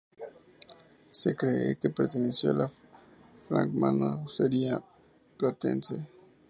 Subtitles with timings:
[1.11, 2.71] Se cree que perteneció a la
[3.47, 4.81] Francmasonería
[5.37, 6.07] platense.